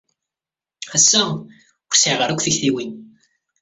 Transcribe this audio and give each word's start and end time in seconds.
Ass-a, 0.95 1.21
ur 1.87 1.95
sɛiɣ 1.97 2.19
ara 2.21 2.31
akk 2.33 2.41
tiktiwin. 2.43 2.91